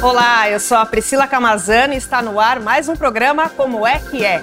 [0.00, 3.98] Olá, eu sou a Priscila Camazani e está no ar mais um programa Como é
[3.98, 4.40] que é.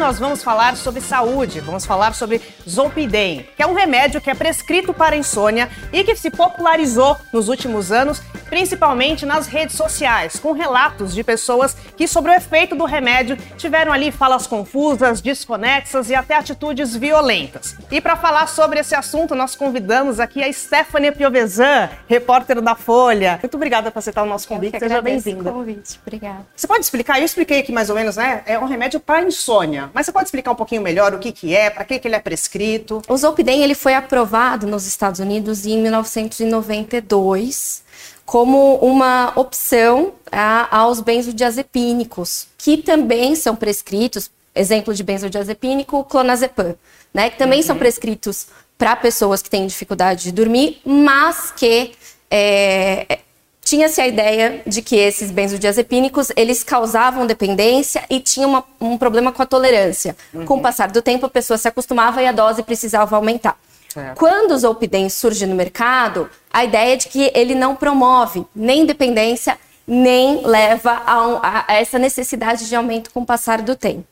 [0.00, 4.34] Nós vamos falar sobre saúde, vamos falar sobre Zolpidem, que é um remédio que é
[4.34, 10.52] prescrito para insônia e que se popularizou nos últimos anos principalmente nas redes sociais, com
[10.52, 16.14] relatos de pessoas que, sobre o efeito do remédio, tiveram ali falas confusas, desconexas e
[16.14, 17.76] até atitudes violentas.
[17.90, 23.38] E para falar sobre esse assunto, nós convidamos aqui a Stephanie Piovesan, repórter da Folha.
[23.40, 24.78] Muito obrigada por aceitar o nosso convite.
[24.78, 25.52] Seja bem-vinda.
[25.52, 26.00] convite.
[26.04, 26.46] Obrigada.
[26.56, 27.20] Você pode explicar?
[27.20, 28.42] Eu expliquei aqui mais ou menos, né?
[28.46, 31.54] É um remédio para insônia, mas você pode explicar um pouquinho melhor o que, que
[31.54, 33.02] é, para que, que ele é prescrito?
[33.08, 37.82] O Zolpidem ele foi aprovado nos Estados Unidos em 1992
[38.24, 46.76] como uma opção a, aos benzodiazepínicos, que também são prescritos, exemplo de benzodiazepínico, clonazepam,
[47.12, 47.66] né, que também uhum.
[47.66, 48.46] são prescritos
[48.78, 51.90] para pessoas que têm dificuldade de dormir, mas que
[52.30, 53.18] é,
[53.62, 59.30] tinha-se a ideia de que esses benzodiazepínicos eles causavam dependência e tinham uma, um problema
[59.32, 60.16] com a tolerância.
[60.32, 60.44] Uhum.
[60.44, 63.58] Com o passar do tempo, a pessoa se acostumava e a dose precisava aumentar.
[63.92, 64.18] Certo.
[64.18, 68.86] Quando o Zolpidem surge no mercado, a ideia é de que ele não promove nem
[68.86, 74.04] dependência, nem leva a, um, a, essa necessidade de aumento com o passar do tempo.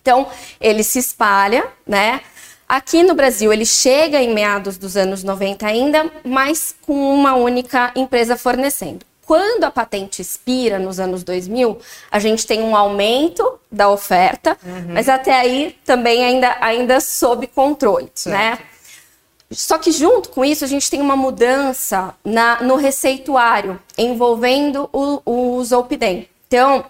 [0.00, 0.26] Então,
[0.60, 2.20] ele se espalha, né?
[2.72, 7.92] Aqui no Brasil, ele chega em meados dos anos 90 ainda, mas com uma única
[7.94, 9.04] empresa fornecendo.
[9.26, 11.78] Quando a patente expira nos anos 2000,
[12.10, 14.94] a gente tem um aumento da oferta, uhum.
[14.94, 18.10] mas até aí também ainda, ainda sob controle, né?
[18.14, 18.32] certo.
[18.32, 18.58] né?
[19.50, 25.20] Só que junto com isso a gente tem uma mudança na, no receituário envolvendo o,
[25.26, 26.26] o Zolpidem.
[26.48, 26.86] Então,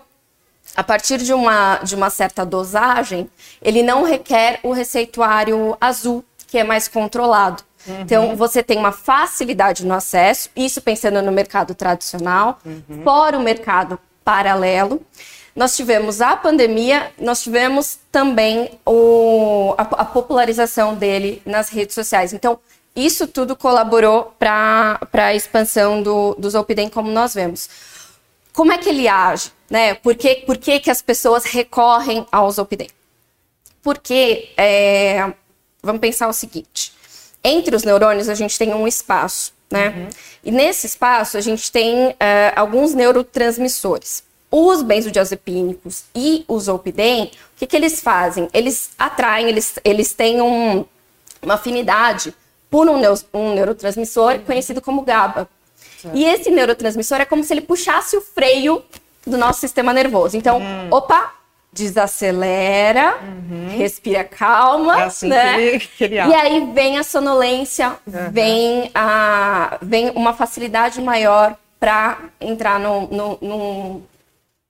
[0.74, 3.28] a partir de uma, de uma certa dosagem,
[3.60, 7.62] ele não requer o receituário azul, que é mais controlado.
[7.86, 8.00] Uhum.
[8.00, 13.02] Então, você tem uma facilidade no acesso, isso pensando no mercado tradicional, uhum.
[13.04, 15.02] fora o mercado paralelo.
[15.54, 22.32] Nós tivemos a pandemia, nós tivemos também o, a, a popularização dele nas redes sociais.
[22.32, 22.58] Então,
[22.94, 27.68] isso tudo colaborou para a expansão do, do Zolpidem, como nós vemos.
[28.52, 29.50] Como é que ele age?
[29.70, 29.94] Né?
[29.94, 32.88] Por, que, por que, que as pessoas recorrem ao Zolpidem?
[33.82, 35.32] Porque, é,
[35.82, 36.92] vamos pensar o seguinte,
[37.42, 39.88] entre os neurônios a gente tem um espaço, né?
[39.88, 40.08] Uhum.
[40.44, 42.14] E nesse espaço a gente tem uh,
[42.54, 44.22] alguns neurotransmissores.
[44.50, 48.48] Os benzodiazepínicos e o zolpidem, o que, que eles fazem?
[48.52, 50.84] Eles atraem, eles, eles têm um,
[51.40, 52.34] uma afinidade
[52.70, 53.00] por um,
[53.32, 54.44] um neurotransmissor uhum.
[54.44, 55.48] conhecido como GABA.
[56.02, 56.16] Certo.
[56.16, 58.82] E esse neurotransmissor é como se ele puxasse o freio
[59.24, 60.36] do nosso sistema nervoso.
[60.36, 60.88] Então, uhum.
[60.90, 61.32] opa,
[61.72, 63.68] desacelera, uhum.
[63.76, 65.78] respira calma, é assim né?
[65.78, 68.30] Que, que ele e aí vem a sonolência, uhum.
[68.32, 74.02] vem, a, vem uma facilidade maior para entrar no, no, no,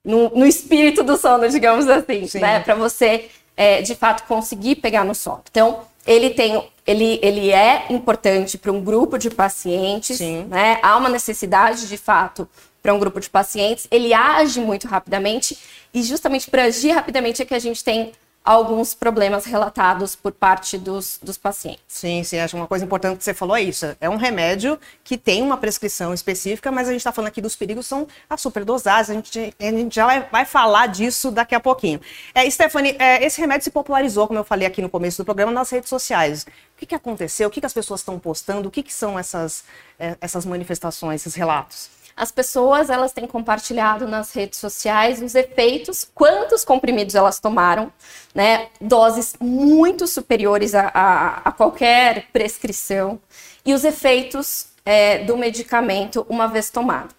[0.05, 2.41] no, no espírito do sono, digamos assim, Sim.
[2.41, 2.61] né?
[2.61, 5.43] Para você, é, de fato, conseguir pegar no sono.
[5.51, 10.45] Então, ele tem, ele, ele é importante para um grupo de pacientes, Sim.
[10.45, 10.79] né?
[10.83, 12.49] Há uma necessidade, de fato,
[12.83, 13.87] para um grupo de pacientes.
[13.91, 15.57] Ele age muito rapidamente
[15.95, 18.13] e justamente para agir rapidamente é que a gente tem
[18.45, 21.83] alguns problemas relatados por parte dos, dos pacientes.
[21.87, 23.97] Sim, sim, acho uma coisa importante que você falou é isso.
[24.01, 27.55] É um remédio que tem uma prescrição específica, mas a gente está falando aqui dos
[27.55, 31.61] perigos, são as superdosagens, a gente, a gente já vai, vai, falar disso daqui a
[31.61, 32.01] pouquinho.
[32.35, 35.53] É, Stephanie, é, esse remédio se popularizou, como eu falei aqui no começo do programa,
[35.53, 36.45] nas redes sociais.
[36.77, 37.49] O que, que aconteceu?
[37.49, 38.69] O que, que as pessoas estão postando?
[38.69, 39.65] O que, que são essas,
[39.99, 42.02] é, essas manifestações, esses relatos?
[42.17, 47.93] As pessoas elas têm compartilhado nas redes sociais os efeitos, quantos comprimidos elas tomaram,
[48.35, 48.69] né?
[48.81, 53.21] Doses muito superiores a, a, a qualquer prescrição
[53.65, 57.15] e os efeitos é, do medicamento uma vez tomado.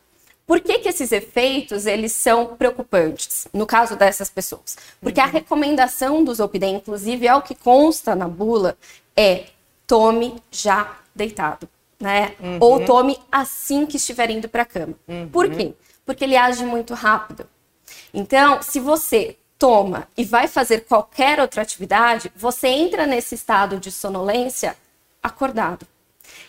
[0.46, 4.78] Por que, que esses efeitos eles são preocupantes no caso dessas pessoas?
[5.02, 5.26] Porque uhum.
[5.26, 8.78] a recomendação do Zolpidem, inclusive, é o que consta na bula,
[9.16, 9.46] é
[9.88, 11.70] tome já deitado
[12.03, 12.35] né?
[12.38, 12.58] Uhum.
[12.59, 14.94] Ou tome assim que estiver indo para a cama.
[15.08, 15.29] Uhum.
[15.29, 15.73] Por quê?
[16.05, 17.47] Porque ele age muito rápido.
[18.14, 23.90] Então, se você toma e vai fazer qualquer outra atividade, você entra nesse estado de
[23.90, 24.76] sonolência
[25.22, 25.88] acordado.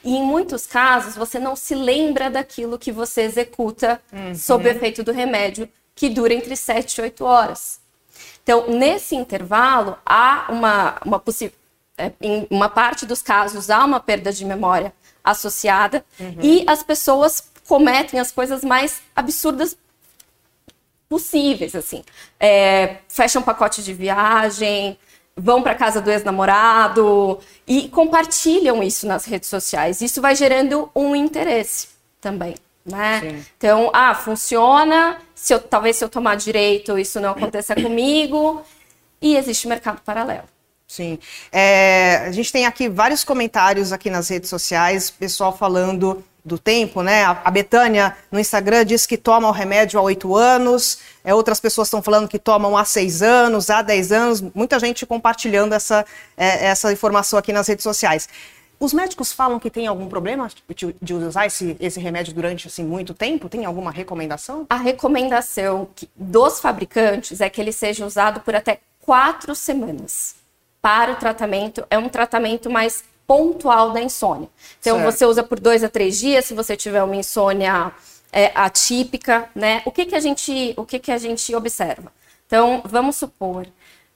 [0.02, 4.34] E em muitos casos, você não se lembra daquilo que você executa uhum.
[4.34, 7.78] sob o efeito do remédio, que dura entre 7 e 8 horas.
[8.42, 11.56] Então, nesse intervalo, há uma, uma possível.
[11.96, 14.92] É, em uma parte dos casos, há uma perda de memória
[15.24, 16.36] associada uhum.
[16.42, 19.76] e as pessoas cometem as coisas mais absurdas
[21.08, 22.04] possíveis, assim.
[22.38, 24.98] É, fecham pacote de viagem,
[25.36, 30.00] vão para casa do ex-namorado e compartilham isso nas redes sociais.
[30.00, 31.88] Isso vai gerando um interesse
[32.20, 32.54] também,
[32.84, 33.20] né?
[33.20, 33.46] Sim.
[33.56, 35.18] Então, ah, funciona.
[35.34, 38.62] Se eu, talvez se eu tomar direito, isso não aconteça comigo.
[39.20, 40.53] E existe mercado paralelo.
[40.94, 41.18] Sim.
[41.50, 47.02] É, a gente tem aqui vários comentários aqui nas redes sociais, pessoal falando do tempo,
[47.02, 47.24] né?
[47.24, 51.88] A Betânia no Instagram diz que toma o remédio há oito anos, é, outras pessoas
[51.88, 56.06] estão falando que tomam há seis anos, há dez anos, muita gente compartilhando essa,
[56.36, 58.28] é, essa informação aqui nas redes sociais.
[58.78, 62.84] Os médicos falam que tem algum problema de, de usar esse, esse remédio durante assim,
[62.84, 63.48] muito tempo?
[63.48, 64.64] Tem alguma recomendação?
[64.70, 70.43] A recomendação dos fabricantes é que ele seja usado por até quatro semanas
[70.84, 71.86] para o tratamento.
[71.88, 74.50] É um tratamento mais pontual da insônia.
[74.78, 75.10] Então, certo.
[75.10, 77.90] você usa por dois a três dias, se você tiver uma insônia
[78.30, 79.80] é, atípica, né?
[79.86, 82.12] O que, que, a gente, o que, que a gente observa?
[82.46, 83.66] Então, vamos supor,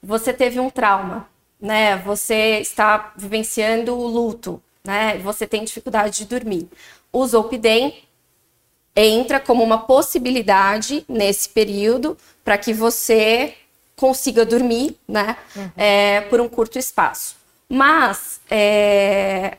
[0.03, 1.27] você teve um trauma,
[1.59, 1.97] né?
[2.05, 5.17] Você está vivenciando o luto, né?
[5.25, 6.69] Você tem dificuldade de dormir.
[7.11, 8.05] O Zolpidem
[8.95, 12.15] entra como uma possibilidade nesse período
[12.45, 13.55] para que você
[13.99, 15.37] consiga dormir, né?
[15.57, 15.71] Uhum.
[15.77, 17.37] É, por um curto espaço.
[17.69, 19.59] Mas é,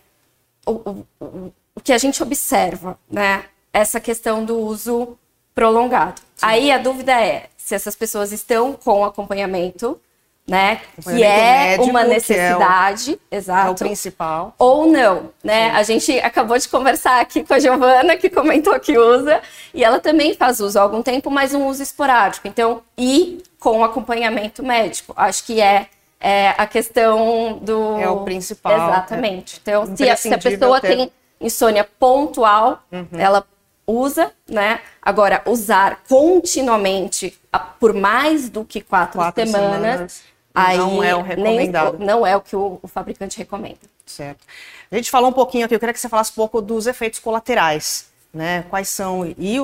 [0.66, 3.44] o, o, o, que a gente observa, né?
[3.72, 5.18] Essa questão do uso
[5.54, 6.22] prolongado.
[6.36, 6.46] Sim.
[6.46, 10.00] Aí a dúvida é se essas pessoas estão com acompanhamento,
[10.48, 10.82] né?
[11.04, 13.68] Que é médico, uma necessidade, é o, exato.
[13.68, 14.56] É o principal.
[14.58, 15.70] Ou não, né?
[15.70, 15.76] Sim.
[15.76, 19.42] A gente acabou de conversar aqui com a Giovana, que comentou que usa,
[19.74, 22.48] e ela também faz uso há algum tempo, mas um uso esporádico.
[22.48, 25.14] Então, e com acompanhamento médico.
[25.16, 25.88] Acho que é
[26.20, 27.98] é a questão do.
[27.98, 28.74] É o principal.
[28.74, 29.56] Exatamente.
[29.56, 30.96] É então, se a, se a, pessoa ter...
[30.96, 33.08] tem insônia pontual, uhum.
[33.14, 33.46] ela
[33.88, 34.82] usa, né?
[35.02, 37.40] Agora, usar continuamente
[37.80, 40.24] por mais do que quatro, quatro semanas, semanas,
[40.54, 41.98] aí não é o recomendado.
[41.98, 43.80] Nem, não é o que o, o fabricante recomenda.
[44.06, 44.46] Certo.
[44.92, 47.20] A gente falou um pouquinho aqui, eu queria que você falasse um pouco dos efeitos
[47.20, 48.64] colaterais né?
[48.70, 49.58] Quais são e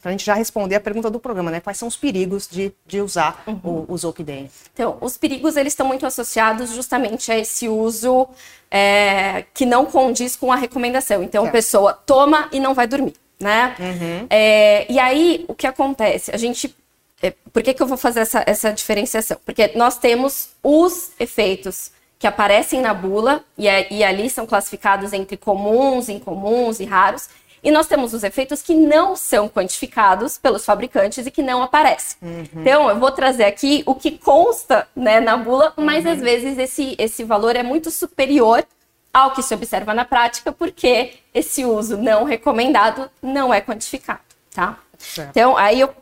[0.00, 1.60] para a gente já responder a pergunta do programa, né?
[1.60, 3.86] Quais são os perigos de, de usar uhum.
[3.88, 4.50] o, o Zolpidem?
[4.72, 8.26] Então, os perigos eles estão muito associados justamente a esse uso
[8.70, 11.22] é, que não condiz com a recomendação.
[11.22, 11.54] Então, certo.
[11.54, 13.76] a pessoa toma e não vai dormir, né?
[13.78, 14.26] Uhum.
[14.30, 16.30] É, e aí o que acontece?
[16.30, 16.74] A gente
[17.20, 19.38] é, por que, que eu vou fazer essa, essa diferenciação?
[19.44, 25.12] Porque nós temos os efeitos que aparecem na bula e, é, e ali são classificados
[25.12, 27.28] entre comuns, incomuns e raros.
[27.62, 32.16] E nós temos os efeitos que não são quantificados pelos fabricantes e que não aparecem.
[32.22, 32.46] Uhum.
[32.56, 36.12] Então, eu vou trazer aqui o que consta né, na bula, mas uhum.
[36.12, 38.64] às vezes esse, esse valor é muito superior
[39.12, 44.20] ao que se observa na prática, porque esse uso não recomendado não é quantificado,
[44.54, 44.78] tá?
[44.98, 45.30] Certo.
[45.30, 45.92] Então, aí eu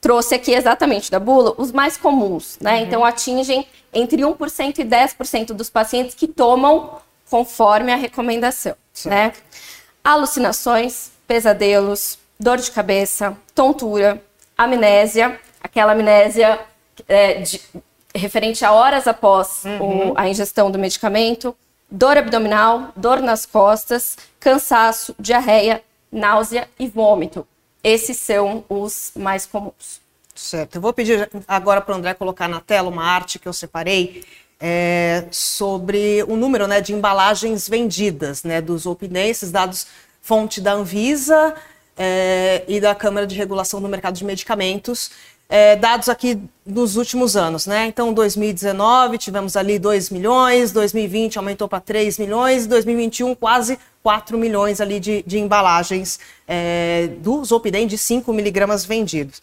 [0.00, 2.76] trouxe aqui exatamente da bula os mais comuns, né?
[2.76, 2.82] Uhum.
[2.86, 7.00] Então, atingem entre 1% e 10% dos pacientes que tomam
[7.30, 9.14] conforme a recomendação, certo.
[9.14, 9.32] né?
[10.08, 14.22] Alucinações, pesadelos, dor de cabeça, tontura,
[14.56, 16.58] amnésia, aquela amnésia
[17.06, 17.60] é, de,
[18.14, 20.12] referente a horas após uhum.
[20.12, 21.54] o, a ingestão do medicamento,
[21.90, 27.46] dor abdominal, dor nas costas, cansaço, diarreia, náusea e vômito.
[27.84, 30.00] Esses são os mais comuns.
[30.34, 30.76] Certo.
[30.76, 34.24] Eu vou pedir agora para o André colocar na tela uma arte que eu separei
[34.60, 38.84] é, sobre o número né, de embalagens vendidas né, dos
[39.28, 39.86] esses dados
[40.20, 41.54] fonte da Anvisa
[41.96, 45.10] é, e da Câmara de Regulação do Mercado de Medicamentos,
[45.48, 47.86] é, dados aqui dos últimos anos, né?
[47.86, 54.78] Então, 2019 tivemos ali 2 milhões, 2020 aumentou para 3 milhões, 2021 quase 4 milhões
[54.78, 57.42] ali de, de embalagens é, do
[57.86, 59.40] de 5 miligramas vendidos.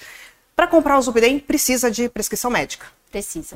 [0.55, 2.86] Para comprar o Zolpidem precisa de prescrição médica?
[3.12, 3.55] Precisa.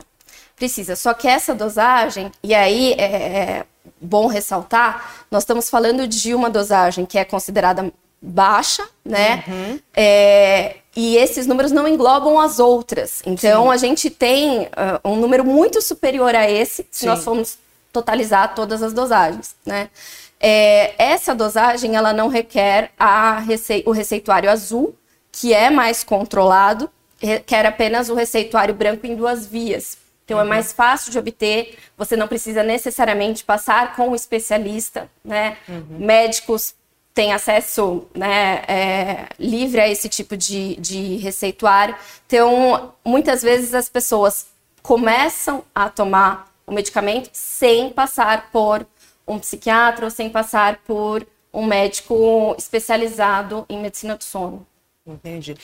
[0.60, 0.96] Precisa.
[0.96, 3.66] Só que essa dosagem, e aí é, é
[4.00, 9.44] bom ressaltar, nós estamos falando de uma dosagem que é considerada baixa, né?
[9.48, 9.80] Uhum.
[9.96, 13.22] É, e esses números não englobam as outras.
[13.26, 13.70] Então, Sim.
[13.72, 14.70] a gente tem uh,
[15.06, 17.06] um número muito superior a esse, se Sim.
[17.08, 17.58] nós formos
[17.92, 19.90] totalizar todas as dosagens, né?
[20.40, 22.92] É, essa dosagem, ela não requer
[23.46, 24.96] rece o receituário azul,
[25.32, 26.90] que é mais controlado,
[27.22, 29.98] requer apenas o receituário branco em duas vias,
[30.30, 30.44] então uhum.
[30.44, 35.58] é mais fácil de obter, você não precisa necessariamente passar com um especialista, né?
[35.68, 35.98] Uhum.
[35.98, 36.76] Médicos
[37.16, 41.96] têm acesso né, é, livre a esse tipo de, de receituário.
[42.28, 44.46] Então, muitas vezes as pessoas
[44.84, 48.86] começam a tomar o medicamento sem passar por
[49.28, 54.66] um psiquiatra ou sem passar por um médico especializado em medicina do sono.
[55.14, 55.56] Entendi.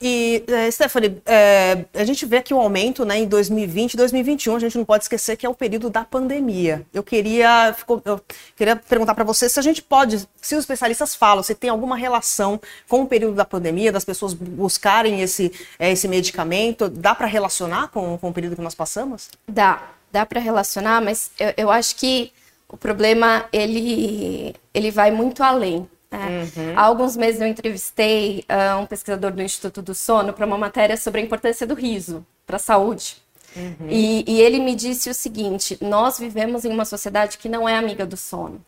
[0.00, 3.96] E, é, Stephanie, é, a gente vê aqui o um aumento né, em 2020 e
[3.96, 6.86] 2021, a gente não pode esquecer que é o período da pandemia.
[6.92, 8.20] Eu queria, eu
[8.56, 11.96] queria perguntar para você se a gente pode, se os especialistas falam, se tem alguma
[11.96, 17.26] relação com o período da pandemia, das pessoas buscarem esse, é, esse medicamento, dá para
[17.26, 19.28] relacionar com, com o período que nós passamos?
[19.48, 22.32] Dá, dá para relacionar, mas eu, eu acho que
[22.68, 25.86] o problema ele, ele vai muito além.
[26.12, 26.48] Né?
[26.56, 26.72] Uhum.
[26.76, 30.96] Há alguns meses eu entrevistei uh, um pesquisador do Instituto do Sono para uma matéria
[30.96, 33.16] sobre a importância do riso para a saúde.
[33.56, 33.88] Uhum.
[33.88, 37.76] E, e ele me disse o seguinte: nós vivemos em uma sociedade que não é
[37.76, 38.60] amiga do sono.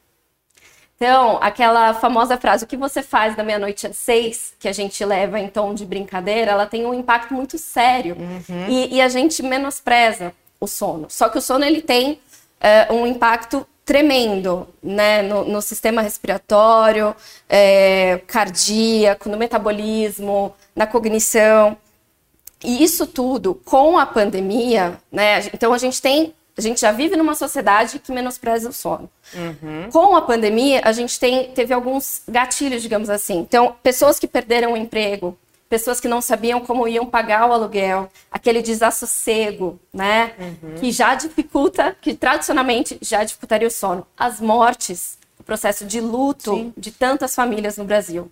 [0.97, 5.05] Então, aquela famosa frase, o que você faz da meia-noite às seis, que a gente
[5.05, 8.17] leva em tom de brincadeira, ela tem um impacto muito sério.
[8.17, 8.69] Uhum.
[8.69, 11.07] E, e, a gente menospreza o sono.
[11.11, 12.21] Só que o sono, ele tem
[12.91, 17.15] uh, um impacto tremendo né, no, no sistema respiratório,
[17.49, 21.77] é, cardíaco, no metabolismo, na cognição.
[22.63, 25.41] E isso tudo com a pandemia, né?
[25.53, 29.11] Então a gente tem, a gente já vive numa sociedade que menospreza o sono.
[29.35, 29.91] Uhum.
[29.93, 33.39] Com a pandemia, a gente tem, teve alguns gatilhos, digamos assim.
[33.41, 35.37] Então, pessoas que perderam o emprego,
[35.75, 40.33] pessoas que não sabiam como iam pagar o aluguel, aquele desassossego, né?
[40.39, 40.77] Uhum.
[40.77, 44.07] Que já dificulta, que tradicionalmente já dificultaria o sono.
[44.17, 46.73] As mortes, o processo de luto Sim.
[46.77, 48.31] de tantas famílias no Brasil.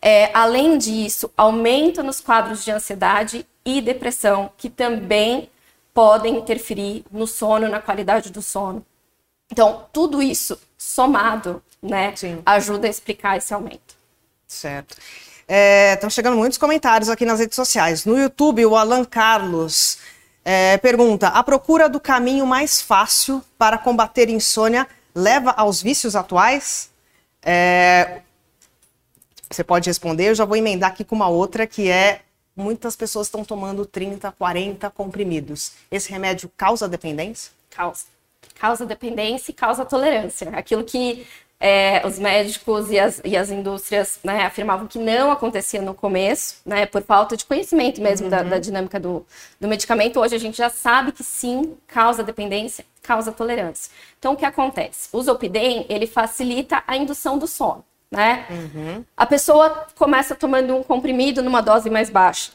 [0.00, 5.50] É, além disso, aumento nos quadros de ansiedade e depressão, que também
[5.92, 8.86] podem interferir no sono, na qualidade do sono.
[9.50, 12.40] Então, tudo isso somado, né, Sim.
[12.46, 13.96] ajuda a explicar esse aumento.
[14.46, 14.96] Certo.
[15.46, 18.04] Estão é, chegando muitos comentários aqui nas redes sociais.
[18.04, 19.98] No YouTube, o Alan Carlos
[20.44, 26.90] é, pergunta: a procura do caminho mais fácil para combater insônia leva aos vícios atuais?
[27.42, 28.20] É,
[29.50, 32.22] você pode responder, eu já vou emendar aqui com uma outra que é
[32.56, 35.72] muitas pessoas estão tomando 30, 40 comprimidos.
[35.90, 37.52] Esse remédio causa dependência?
[37.70, 38.04] Causa.
[38.58, 40.50] Causa dependência e causa tolerância.
[40.50, 41.26] Aquilo que
[41.60, 46.56] é, os médicos e as, e as indústrias né, afirmavam que não acontecia no começo,
[46.64, 48.30] né, por falta de conhecimento mesmo uhum.
[48.30, 49.24] da, da, dinâmica do,
[49.60, 50.20] do medicamento.
[50.20, 53.90] Hoje a gente já sabe que sim, causa dependência, causa tolerância.
[54.18, 55.08] Então, o que acontece?
[55.12, 58.46] O Zolpidem, ele facilita a indução do sono, né?
[58.50, 59.04] Uhum.
[59.16, 62.52] A pessoa começa tomando um comprimido numa dose mais baixa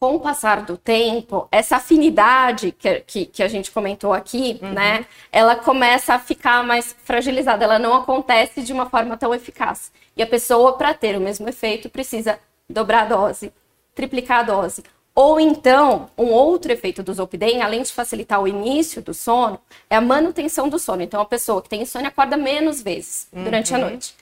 [0.00, 4.72] com o passar do tempo, essa afinidade que, que, que a gente comentou aqui, uhum.
[4.72, 9.92] né, ela começa a ficar mais fragilizada, ela não acontece de uma forma tão eficaz.
[10.16, 13.52] E a pessoa, para ter o mesmo efeito, precisa dobrar a dose,
[13.94, 14.82] triplicar a dose.
[15.14, 19.96] Ou então, um outro efeito do Zolpidem, além de facilitar o início do sono, é
[19.96, 21.02] a manutenção do sono.
[21.02, 23.78] Então, a pessoa que tem insônia acorda menos vezes durante uhum.
[23.78, 24.14] a noite.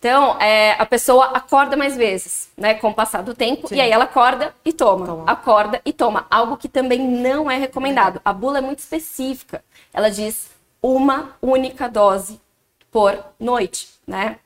[0.00, 3.74] Então, é, a pessoa acorda mais vezes, né, com o passar do tempo, Sim.
[3.74, 7.58] e aí ela acorda e toma, toma, acorda e toma, algo que também não é
[7.58, 8.18] recomendado.
[8.24, 9.62] A bula é muito específica.
[9.92, 10.50] Ela diz
[10.82, 12.40] uma única dose
[12.90, 14.38] por noite, né?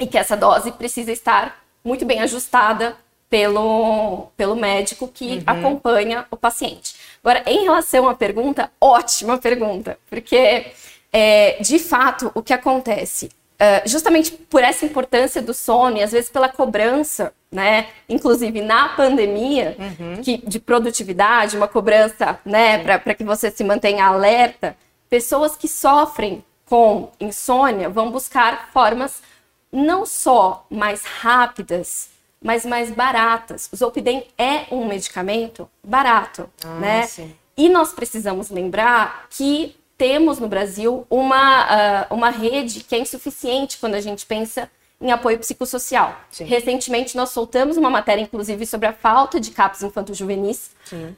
[0.00, 2.96] E que essa dose precisa estar muito bem ajustada
[3.28, 5.42] pelo, pelo médico que uhum.
[5.46, 6.96] acompanha o paciente.
[7.22, 10.72] Agora, em relação à pergunta, ótima pergunta, porque
[11.12, 16.10] é, de fato o que acontece Uh, justamente por essa importância do sono e às
[16.10, 20.20] vezes pela cobrança, né, inclusive na pandemia, uhum.
[20.20, 24.76] que, de produtividade, uma cobrança, né, para que você se mantenha alerta,
[25.08, 29.22] pessoas que sofrem com insônia vão buscar formas
[29.70, 32.10] não só mais rápidas,
[32.42, 33.68] mas mais baratas.
[33.72, 37.06] O Zolpidem é um medicamento barato, ah, né?
[37.06, 37.34] Sim.
[37.56, 43.78] E nós precisamos lembrar que temos no Brasil uma, uh, uma rede que é insuficiente
[43.78, 44.70] quando a gente pensa
[45.00, 46.18] em apoio psicossocial.
[46.30, 46.44] Sim.
[46.44, 50.70] Recentemente, nós soltamos uma matéria, inclusive, sobre a falta de CAPs infanto-juvenis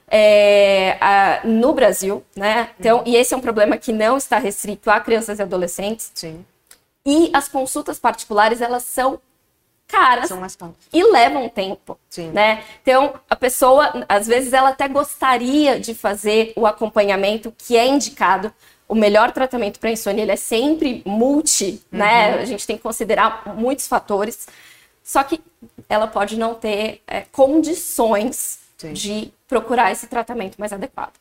[0.09, 2.71] é, no Brasil, né?
[2.79, 3.03] Então, uhum.
[3.05, 6.11] e esse é um problema que não está restrito a crianças e adolescentes.
[6.13, 6.45] Sim.
[7.05, 9.21] E as consultas particulares, elas são
[9.87, 10.29] caras
[10.91, 12.29] e levam tempo, Sim.
[12.31, 12.63] né?
[12.81, 18.53] Então, a pessoa, às vezes, ela até gostaria de fazer o acompanhamento que é indicado.
[18.87, 22.29] O melhor tratamento para insônia, ele é sempre multi, né?
[22.29, 22.35] uhum.
[22.35, 22.41] né?
[22.41, 24.47] A gente tem que considerar muitos fatores.
[25.03, 25.41] Só que
[25.87, 28.93] ela pode não ter é, condições Sim.
[28.93, 31.13] de procurar esse tratamento mais adequado.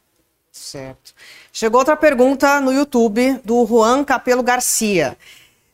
[0.51, 1.15] Certo.
[1.53, 5.17] Chegou outra pergunta no YouTube do Juan Capelo Garcia.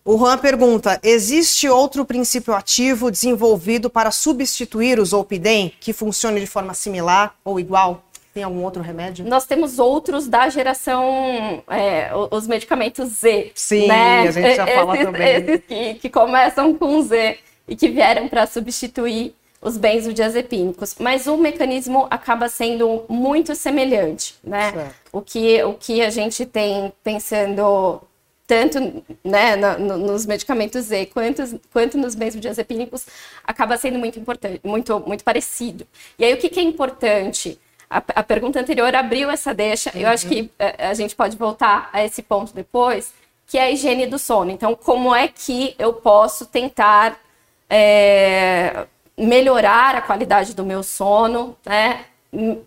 [0.05, 6.47] O Juan pergunta: existe outro princípio ativo desenvolvido para substituir o Zolpidem que funcione de
[6.47, 8.03] forma similar ou igual?
[8.35, 9.27] Tem algum outro remédio?
[9.27, 13.53] Nós temos outros da geração, é, os medicamentos Z.
[13.55, 14.21] Sim, né?
[14.21, 15.37] a gente já fala esses, também.
[15.37, 21.37] Esses que, que começam com Z e que vieram para substituir os benzodiazepínicos, mas o
[21.37, 24.91] mecanismo acaba sendo muito semelhante, né?
[25.13, 28.01] O que, o que a gente tem pensando
[28.47, 33.07] tanto né, no, nos medicamentos Z quanto, quanto nos benzodiazepínicos
[33.45, 35.87] acaba sendo muito importante, muito, muito parecido.
[36.19, 37.59] E aí o que, que é importante?
[37.89, 40.01] A, a, pergunta anterior abriu essa deixa, uhum.
[40.01, 43.13] eu acho que a, eh, a gente pode voltar a esse ponto depois,
[43.47, 44.51] que é a higiene do sono.
[44.51, 47.21] Então, como é que eu posso tentar
[47.69, 52.07] é, melhorar a qualidade do meu sono, né,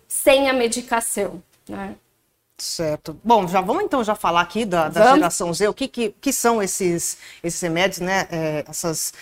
[0.06, 1.96] sem a medicação, né?
[2.58, 3.18] Certo.
[3.22, 5.68] Bom, já vamos então já falar aqui da, da geração Z.
[5.68, 8.26] O que, que, que, são esses, esses remédios, né?
[8.30, 9.12] É, essas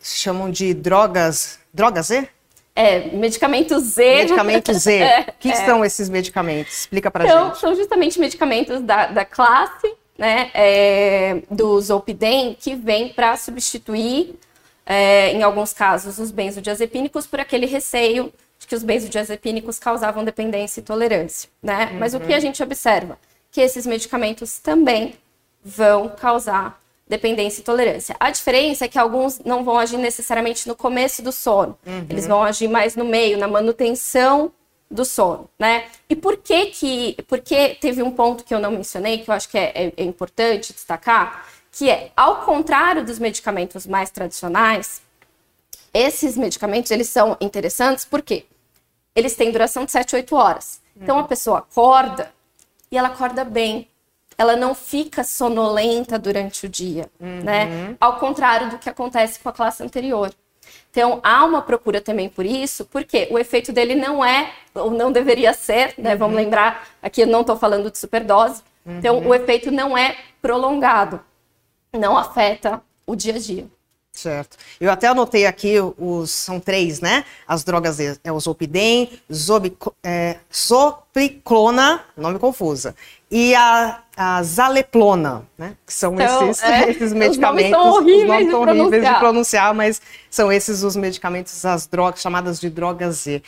[0.00, 1.60] chamam de drogas.
[1.72, 2.28] Drogas Z?
[2.74, 4.16] É, medicamentos Z.
[4.16, 4.94] Medicamentos Z.
[4.98, 5.64] é, que, é.
[5.64, 6.80] são esses medicamentos?
[6.80, 7.60] Explica pra então, gente.
[7.60, 14.34] São justamente medicamentos da, da classe né, é, do Zolpidem que vem para substituir
[14.84, 20.80] é, em alguns casos, os benzodiazepínicos por aquele receio de que os benzodiazepínicos causavam dependência
[20.80, 21.90] e tolerância, né?
[21.92, 21.98] Uhum.
[21.98, 23.18] Mas o que a gente observa?
[23.50, 25.14] Que esses medicamentos também
[25.64, 28.14] vão causar dependência e tolerância.
[28.20, 31.76] A diferença é que alguns não vão agir necessariamente no começo do sono.
[31.84, 32.06] Uhum.
[32.08, 34.52] Eles vão agir mais no meio, na manutenção
[34.88, 35.86] do sono, né?
[36.08, 37.16] E por que que...
[37.26, 40.04] Porque teve um ponto que eu não mencionei, que eu acho que é, é, é
[40.04, 45.02] importante destacar, que é, ao contrário dos medicamentos mais tradicionais,
[45.92, 48.46] esses medicamentos, eles são interessantes porque
[49.14, 50.80] eles têm duração de 7, 8 horas.
[50.96, 52.32] Então, a pessoa acorda
[52.90, 53.88] e ela acorda bem.
[54.36, 57.42] Ela não fica sonolenta durante o dia, uhum.
[57.42, 57.96] né?
[58.00, 60.32] Ao contrário do que acontece com a classe anterior.
[60.90, 65.10] Então, há uma procura também por isso, porque o efeito dele não é, ou não
[65.12, 66.12] deveria ser, né?
[66.12, 66.18] Uhum.
[66.18, 68.62] Vamos lembrar, aqui eu não estou falando de superdose.
[68.84, 69.28] Então, uhum.
[69.28, 71.20] o efeito não é prolongado
[71.98, 73.66] não afeta o dia a dia.
[74.14, 74.58] Certo.
[74.78, 77.24] Eu até anotei aqui os são três, né?
[77.48, 82.94] As drogas é o Zolpidem, Zobic, é, Zopriclona, nome confusa,
[83.30, 85.76] e a, a Zaleplona, né?
[85.86, 87.70] Que são então, esses, é, esses medicamentos.
[87.70, 91.86] Os nomes são horríveis, nomes são horríveis de pronunciar, mas são esses os medicamentos, as
[91.86, 93.42] drogas chamadas de drogas Z.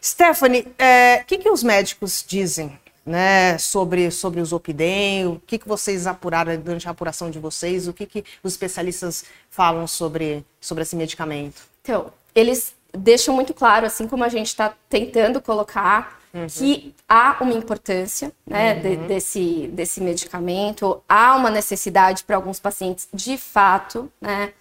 [0.00, 5.58] Stephanie, o é, que, que os médicos dizem né, sobre, sobre o Zopidem, o que,
[5.58, 10.44] que vocês apuraram durante a apuração de vocês, o que, que os especialistas falam sobre,
[10.60, 11.62] sobre esse medicamento?
[11.82, 16.46] Então, eles deixam muito claro, assim como a gente está tentando colocar, uhum.
[16.46, 18.80] que há uma importância né, uhum.
[18.80, 24.52] de, desse, desse medicamento, há uma necessidade para alguns pacientes de fato, né?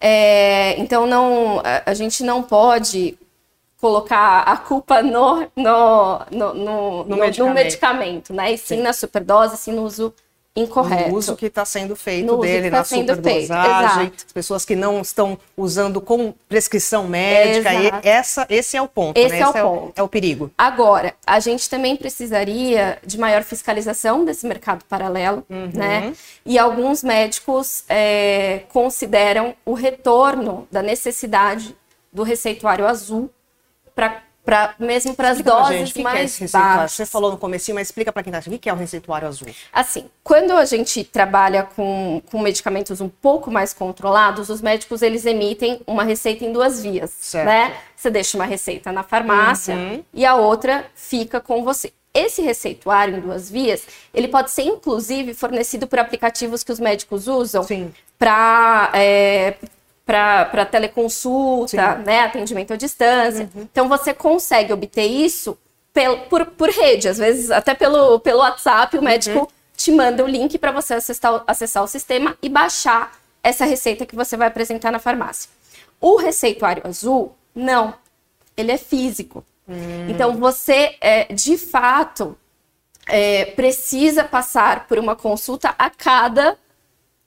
[0.00, 3.16] É, então não, a, a gente não pode
[3.82, 7.54] colocar a culpa no, no, no, no, no medicamento.
[7.54, 8.32] medicamento.
[8.32, 8.52] né?
[8.52, 10.14] E sim, sim, na superdose, sim no uso
[10.54, 11.10] incorreto.
[11.10, 15.00] No uso que está sendo feito no dele, tá na superdosagem, as pessoas que não
[15.00, 19.38] estão usando com prescrição médica, e essa, esse é o ponto, esse né?
[19.38, 19.86] é, esse o é, ponto.
[19.86, 20.52] O, é o perigo.
[20.56, 25.70] Agora, a gente também precisaria de maior fiscalização desse mercado paralelo, uhum.
[25.74, 26.14] né?
[26.46, 31.74] E alguns médicos é, consideram o retorno da necessidade
[32.12, 33.28] do receituário azul
[33.94, 36.92] para Pra, mesmo para as doses gente, mais que é baixas.
[36.92, 38.54] Você falou no começo, mas explica para quem está achando.
[38.54, 39.46] O que é o receituário azul?
[39.72, 45.24] Assim, quando a gente trabalha com, com medicamentos um pouco mais controlados, os médicos eles
[45.26, 47.46] emitem uma receita em duas vias, certo.
[47.46, 47.76] né?
[47.94, 50.04] Você deixa uma receita na farmácia uhum.
[50.12, 51.92] e a outra fica com você.
[52.12, 57.28] Esse receituário em duas vias, ele pode ser inclusive fornecido por aplicativos que os médicos
[57.28, 57.64] usam
[58.18, 59.54] para é,
[60.04, 63.48] para teleconsulta, né, atendimento à distância.
[63.54, 63.62] Uhum.
[63.62, 65.56] Então você consegue obter isso
[65.92, 69.46] pel, por, por rede, às vezes até pelo, pelo WhatsApp, o médico uhum.
[69.76, 73.12] te manda o link para você acessar, acessar o sistema e baixar
[73.42, 75.50] essa receita que você vai apresentar na farmácia.
[76.00, 77.94] O receituário azul, não.
[78.56, 79.44] Ele é físico.
[79.68, 80.08] Hum.
[80.08, 82.36] Então você, é, de fato,
[83.06, 86.56] é, precisa passar por uma consulta a cada,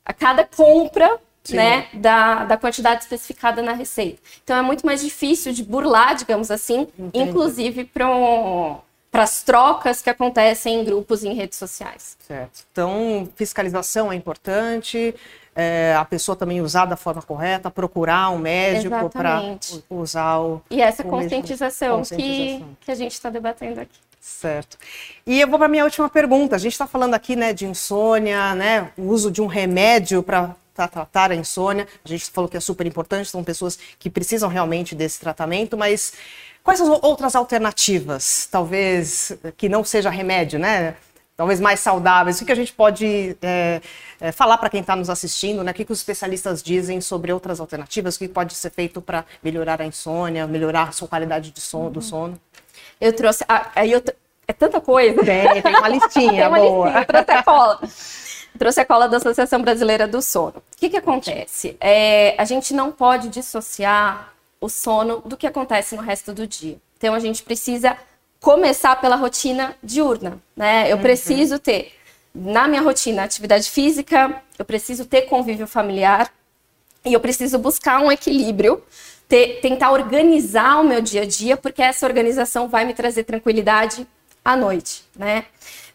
[0.06, 1.20] a cada compra
[1.54, 4.20] né, da, da quantidade especificada na receita.
[4.44, 7.30] Então é muito mais difícil de burlar, digamos assim, Entendi.
[7.30, 12.18] inclusive para as trocas que acontecem em grupos e em redes sociais.
[12.28, 12.66] Certo.
[12.72, 15.16] Então, fiscalização é importante,
[15.56, 19.42] é, a pessoa também usar da forma correta, procurar um médico para
[19.90, 20.62] usar o.
[20.70, 23.98] E essa o conscientização, conscientização, Que, que a gente está debatendo aqui.
[24.20, 24.78] Certo.
[25.26, 26.56] E eu vou para a minha última pergunta.
[26.56, 30.56] A gente está falando aqui né, de insônia, né, o uso de um remédio para
[30.76, 31.88] tratar a insônia.
[32.04, 36.14] A gente falou que é super importante, são pessoas que precisam realmente desse tratamento, mas
[36.64, 38.48] quais as outras alternativas?
[38.52, 40.96] Talvez que não seja remédio, né?
[41.38, 42.40] talvez mais saudáveis?
[42.42, 43.82] O que a gente pode é,
[44.20, 45.64] é, falar para quem está nos assistindo?
[45.64, 45.72] Né?
[45.72, 48.16] O que, que os especialistas dizem sobre outras alternativas?
[48.16, 51.90] O que pode ser feito para melhorar a insônia, melhorar a sua qualidade de sono,
[51.90, 52.40] do sono?
[53.00, 53.44] Eu trouxe.
[53.76, 54.02] Aí eu
[54.48, 55.24] é tanta coisa.
[55.24, 56.32] Tem, tem uma listinha.
[56.32, 56.86] tem uma boa.
[56.86, 57.80] listinha, trouxe a cola.
[58.58, 60.58] trouxe a cola da Associação Brasileira do Sono.
[60.58, 61.76] O que, que acontece?
[61.80, 66.78] É, a gente não pode dissociar o sono do que acontece no resto do dia.
[66.98, 67.98] Então a gente precisa
[68.40, 70.92] começar pela rotina diurna, né?
[70.92, 71.02] Eu uhum.
[71.02, 71.94] preciso ter
[72.34, 76.32] na minha rotina atividade física, eu preciso ter convívio familiar
[77.06, 78.84] e eu preciso buscar um equilíbrio
[79.28, 84.06] ter, tentar organizar o meu dia a dia, porque essa organização vai me trazer tranquilidade
[84.44, 85.46] à noite, né?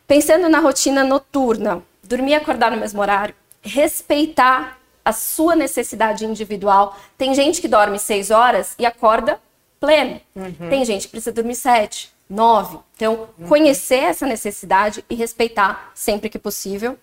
[0.07, 6.99] Pensando na rotina noturna, dormir e acordar no mesmo horário, respeitar a sua necessidade individual.
[7.17, 9.41] Tem gente que dorme seis horas e acorda
[9.79, 10.21] pleno.
[10.35, 10.69] Uhum.
[10.69, 12.79] Tem gente que precisa dormir sete, nove.
[12.97, 13.47] Então, uhum.
[13.47, 16.99] conhecer essa necessidade e respeitar sempre que possível.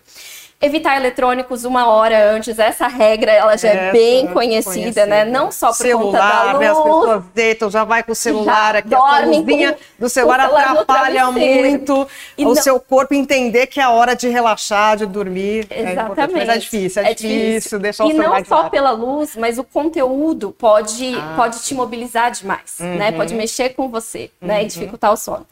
[0.60, 5.24] Evitar eletrônicos uma hora antes, essa regra ela já é bem conhecida, conhecida, né?
[5.24, 6.60] Não só por celular, conta da luz.
[6.60, 6.68] Né?
[6.68, 11.32] As pessoas deitam, já vai com o celular já aqui, a luzinha do celular, atrapalha
[11.32, 12.64] muito e o não...
[12.64, 15.68] seu corpo entender que é a hora de relaxar, de dormir.
[15.70, 16.34] É Exatamente.
[16.34, 18.68] É mas é difícil, é, é difícil, difícil deixar o e celular E não só
[18.68, 22.96] pela luz, mas o conteúdo pode, ah, pode te mobilizar demais, uhum.
[22.96, 23.12] né?
[23.12, 24.48] Pode mexer com você, uhum.
[24.48, 24.58] né?
[24.58, 24.68] E uhum.
[24.70, 25.46] dificultar o sono.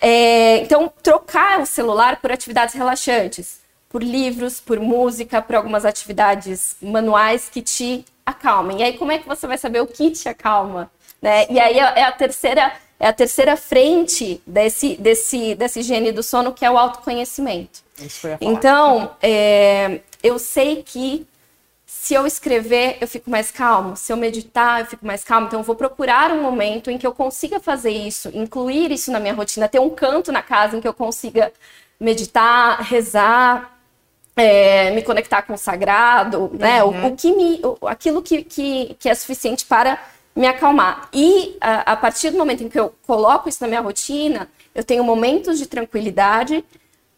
[0.00, 3.59] É, então, trocar o celular por atividades relaxantes
[3.90, 8.80] por livros, por música, por algumas atividades manuais que te acalmem.
[8.80, 10.90] E aí, como é que você vai saber o que te acalma?
[11.20, 11.46] Né?
[11.50, 16.52] E aí é a terceira é a terceira frente desse, desse, desse gene do sono,
[16.52, 17.80] que é o autoconhecimento.
[18.42, 21.26] Então, é, eu sei que
[21.86, 23.96] se eu escrever, eu fico mais calmo.
[23.96, 25.46] Se eu meditar, eu fico mais calmo.
[25.46, 29.18] Então, eu vou procurar um momento em que eu consiga fazer isso, incluir isso na
[29.18, 31.50] minha rotina, ter um canto na casa em que eu consiga
[31.98, 33.79] meditar, rezar,
[34.40, 36.82] é, me conectar com o sagrado, né?
[36.82, 37.04] Uhum.
[37.04, 40.02] O, o, que me, o, aquilo que, que, que, é suficiente para
[40.34, 41.08] me acalmar.
[41.12, 44.82] E a, a, partir do momento em que eu coloco isso na minha rotina, eu
[44.82, 46.64] tenho momentos de tranquilidade,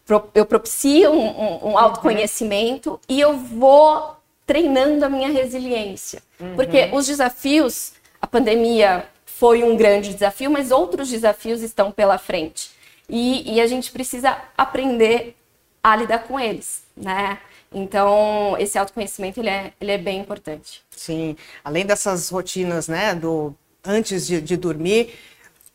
[0.05, 2.99] pro, eu propicio um, um, um autoconhecimento uhum.
[3.07, 6.21] e eu vou treinando a minha resiliência.
[6.39, 6.55] Uhum.
[6.55, 12.71] Porque os desafios, a pandemia foi um grande desafio, mas outros desafios estão pela frente.
[13.07, 15.35] E, e a gente precisa aprender
[15.81, 17.37] a lidar com eles, né?
[17.73, 20.81] Então, esse autoconhecimento, ele é, ele é bem importante.
[20.91, 25.13] Sim, além dessas rotinas, né, do antes de, de dormir,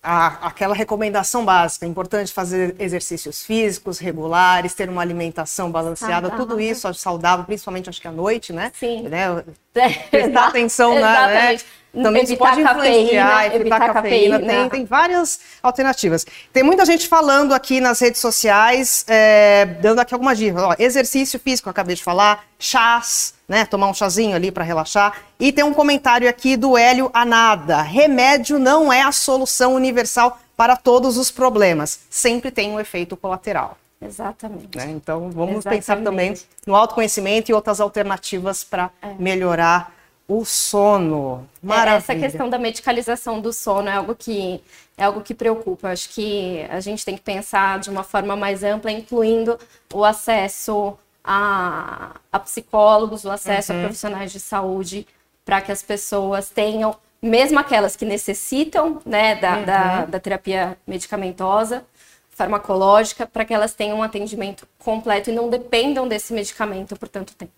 [0.03, 6.47] a, aquela recomendação básica, é importante fazer exercícios físicos regulares, ter uma alimentação balanceada, saudável.
[6.47, 8.71] tudo isso saudável, principalmente acho que à noite, né?
[8.75, 9.03] Sim.
[9.03, 9.45] Né?
[10.11, 11.59] Prestar atenção na, né?
[12.03, 14.39] Também evitar pode influenciar, evitar, evitar cafeína.
[14.39, 14.61] cafeína.
[14.61, 16.27] Tem, tem, várias alternativas.
[16.53, 20.63] Tem muita gente falando aqui nas redes sociais, é, dando aqui algumas dicas.
[20.63, 23.65] Ó, exercício físico, acabei de falar, chás, né?
[23.65, 25.15] Tomar um chazinho ali para relaxar.
[25.41, 27.83] E tem um comentário aqui do Hélio Anada.
[27.83, 32.01] Remédio não é a solução universal para todos os problemas.
[32.11, 33.77] Sempre tem um efeito colateral.
[34.01, 34.77] Exatamente.
[34.77, 34.91] Né?
[34.91, 35.81] Então vamos Exatamente.
[35.81, 36.35] pensar também
[36.67, 39.15] no autoconhecimento e outras alternativas para é.
[39.19, 39.93] melhorar
[40.29, 41.49] o sono.
[41.65, 41.97] É, Maravilha.
[41.97, 44.63] Essa questão da medicalização do sono é algo que
[44.97, 45.89] é algo que preocupa.
[45.89, 49.59] Acho que a gente tem que pensar de uma forma mais ampla, incluindo
[49.95, 53.79] o acesso a, a psicólogos, o acesso uhum.
[53.79, 55.07] a profissionais de saúde,
[55.45, 59.65] para que as pessoas tenham, mesmo aquelas que necessitam né, da, uhum.
[59.65, 61.85] da, da terapia medicamentosa,
[62.31, 67.35] farmacológica, para que elas tenham um atendimento completo e não dependam desse medicamento por tanto
[67.35, 67.53] tempo.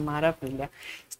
[0.00, 0.70] Maravilha.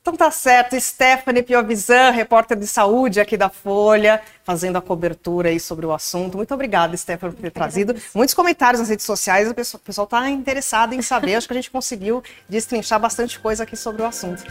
[0.00, 5.58] Então tá certo, Stephanie Piovisan, repórter de saúde aqui da Folha, fazendo a cobertura aí
[5.58, 6.36] sobre o assunto.
[6.36, 9.50] Muito obrigada, Stephanie, por ter trazido muitos comentários nas redes sociais.
[9.50, 11.34] O pessoal está interessado em saber.
[11.34, 14.44] Acho que a gente conseguiu destrinchar bastante coisa aqui sobre o assunto.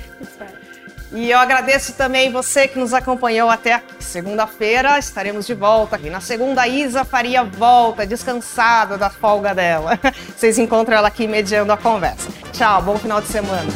[1.13, 4.99] E eu agradeço também você que nos acompanhou até segunda-feira.
[4.99, 6.09] Estaremos de volta aqui.
[6.09, 9.97] Na segunda, a Isa Faria volta, descansada da folga dela.
[10.35, 12.29] Vocês encontram ela aqui mediando a conversa.
[12.51, 13.71] Tchau, bom final de semana.